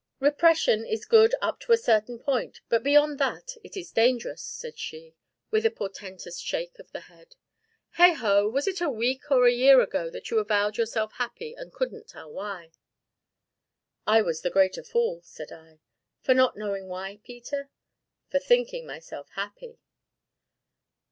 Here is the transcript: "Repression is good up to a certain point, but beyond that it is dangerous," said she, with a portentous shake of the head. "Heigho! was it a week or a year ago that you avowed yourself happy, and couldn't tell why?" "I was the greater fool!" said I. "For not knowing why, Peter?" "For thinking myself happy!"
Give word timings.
"Repression 0.19 0.83
is 0.83 1.05
good 1.05 1.35
up 1.43 1.59
to 1.59 1.73
a 1.73 1.77
certain 1.77 2.17
point, 2.17 2.61
but 2.69 2.81
beyond 2.81 3.19
that 3.19 3.51
it 3.63 3.77
is 3.77 3.91
dangerous," 3.91 4.41
said 4.41 4.79
she, 4.79 5.13
with 5.51 5.63
a 5.63 5.69
portentous 5.69 6.39
shake 6.39 6.79
of 6.79 6.91
the 6.91 7.01
head. 7.01 7.35
"Heigho! 7.99 8.49
was 8.51 8.65
it 8.65 8.81
a 8.81 8.89
week 8.89 9.29
or 9.29 9.45
a 9.45 9.51
year 9.51 9.79
ago 9.79 10.09
that 10.09 10.31
you 10.31 10.39
avowed 10.39 10.77
yourself 10.77 11.13
happy, 11.19 11.53
and 11.53 11.71
couldn't 11.71 12.07
tell 12.07 12.31
why?" 12.31 12.71
"I 14.07 14.23
was 14.23 14.41
the 14.41 14.49
greater 14.49 14.81
fool!" 14.83 15.21
said 15.23 15.51
I. 15.51 15.81
"For 16.19 16.33
not 16.33 16.57
knowing 16.57 16.87
why, 16.87 17.19
Peter?" 17.23 17.69
"For 18.31 18.39
thinking 18.39 18.87
myself 18.87 19.29
happy!" 19.35 19.77